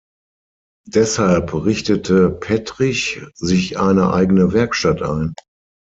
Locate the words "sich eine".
3.35-4.11